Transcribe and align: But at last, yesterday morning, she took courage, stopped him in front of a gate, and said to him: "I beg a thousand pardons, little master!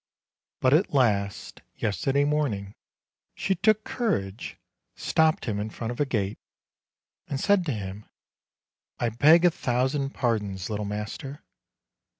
But 0.61 0.73
at 0.73 0.95
last, 0.95 1.61
yesterday 1.77 2.23
morning, 2.23 2.73
she 3.35 3.53
took 3.53 3.83
courage, 3.83 4.57
stopped 4.95 5.45
him 5.45 5.59
in 5.59 5.69
front 5.69 5.91
of 5.91 5.99
a 5.99 6.07
gate, 6.07 6.39
and 7.27 7.39
said 7.39 7.63
to 7.67 7.71
him: 7.71 8.07
"I 8.97 9.09
beg 9.09 9.45
a 9.45 9.51
thousand 9.51 10.15
pardons, 10.15 10.71
little 10.71 10.85
master! 10.87 11.43